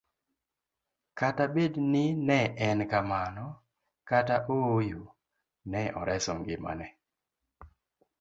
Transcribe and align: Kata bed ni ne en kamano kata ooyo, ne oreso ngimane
Kata 1.19 1.45
bed 1.53 1.73
ni 1.91 2.03
ne 2.27 2.39
en 2.67 2.79
kamano 2.91 3.45
kata 4.09 4.35
ooyo, 4.57 5.01
ne 5.71 5.81
oreso 5.99 6.31
ngimane 6.39 6.87